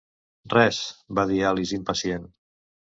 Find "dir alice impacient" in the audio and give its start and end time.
1.33-2.29